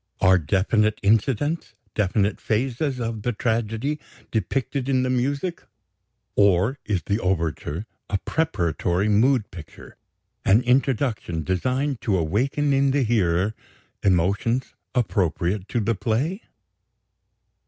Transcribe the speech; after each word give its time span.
Are 0.19 0.39
definite 0.39 0.97
incidents, 1.03 1.75
definite 1.93 2.41
phases, 2.41 2.99
of 2.99 3.21
the 3.21 3.33
tragedy, 3.33 3.99
depicted 4.31 4.89
in 4.89 5.03
the 5.03 5.11
music? 5.11 5.61
Or 6.35 6.79
is 6.85 7.03
the 7.03 7.19
overture 7.19 7.85
a 8.09 8.17
preparatory 8.17 9.07
mood 9.09 9.51
picture, 9.51 9.97
an 10.43 10.63
introduction 10.63 11.43
designed 11.43 12.01
to 12.01 12.17
awaken 12.17 12.73
in 12.73 12.89
the 12.89 13.03
hearer 13.03 13.53
emotions 14.01 14.73
appropriate 14.95 15.67
to 15.69 15.79
the 15.79 15.93
play? 15.93 16.41